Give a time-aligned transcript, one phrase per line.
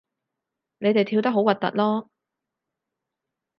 [0.79, 2.07] 你哋跳得好核突囉